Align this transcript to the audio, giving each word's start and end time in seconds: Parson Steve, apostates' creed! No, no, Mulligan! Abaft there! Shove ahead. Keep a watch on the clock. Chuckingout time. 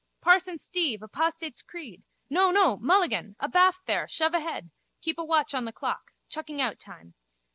Parson 0.19 0.57
Steve, 0.57 1.03
apostates' 1.03 1.61
creed! 1.61 2.01
No, 2.27 2.49
no, 2.49 2.75
Mulligan! 2.75 3.35
Abaft 3.39 3.85
there! 3.85 4.07
Shove 4.07 4.33
ahead. 4.33 4.71
Keep 5.01 5.19
a 5.19 5.23
watch 5.23 5.53
on 5.53 5.65
the 5.65 5.71
clock. 5.71 6.11
Chuckingout 6.27 6.79
time. 6.79 7.13